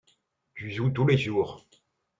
Tu 0.55 0.71
joues 0.71 0.89
tous 0.89 1.05
les 1.05 1.15
jours. 1.19 1.63